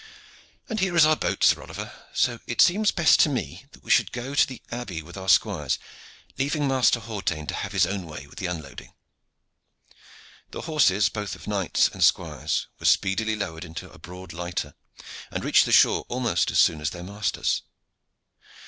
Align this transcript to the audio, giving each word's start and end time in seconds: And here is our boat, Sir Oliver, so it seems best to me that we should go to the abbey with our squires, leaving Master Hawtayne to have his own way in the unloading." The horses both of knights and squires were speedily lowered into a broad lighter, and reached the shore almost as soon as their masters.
And 0.67 0.79
here 0.79 0.95
is 0.95 1.05
our 1.05 1.15
boat, 1.15 1.43
Sir 1.43 1.61
Oliver, 1.61 1.91
so 2.11 2.39
it 2.47 2.59
seems 2.59 2.89
best 2.91 3.19
to 3.19 3.29
me 3.29 3.67
that 3.71 3.83
we 3.83 3.91
should 3.91 4.11
go 4.11 4.33
to 4.33 4.47
the 4.47 4.59
abbey 4.71 5.03
with 5.03 5.15
our 5.15 5.29
squires, 5.29 5.77
leaving 6.39 6.67
Master 6.67 6.99
Hawtayne 6.99 7.45
to 7.45 7.53
have 7.53 7.71
his 7.71 7.85
own 7.85 8.07
way 8.07 8.23
in 8.23 8.31
the 8.31 8.47
unloading." 8.47 8.93
The 10.49 10.61
horses 10.61 11.09
both 11.09 11.35
of 11.35 11.45
knights 11.45 11.87
and 11.87 12.03
squires 12.03 12.65
were 12.79 12.87
speedily 12.87 13.35
lowered 13.35 13.63
into 13.63 13.91
a 13.91 13.99
broad 13.99 14.33
lighter, 14.33 14.73
and 15.29 15.43
reached 15.45 15.65
the 15.65 15.71
shore 15.71 16.05
almost 16.07 16.49
as 16.49 16.57
soon 16.57 16.81
as 16.81 16.89
their 16.89 17.03
masters. 17.03 17.61